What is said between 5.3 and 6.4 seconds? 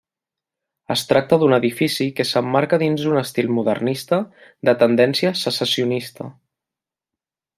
secessionista.